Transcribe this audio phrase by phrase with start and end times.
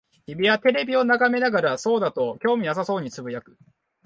[0.25, 3.55] 君はテレビを眺めながら、そうだ、と興味なさそうに呟く。